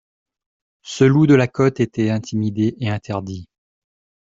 [0.81, 3.47] Ce loup de la côte était intimidé et interdit.